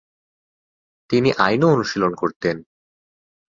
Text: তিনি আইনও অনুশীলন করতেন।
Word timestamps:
তিনি 1.09 1.29
আইনও 1.37 1.67
অনুশীলন 1.67 2.13
করতেন। 2.15 2.57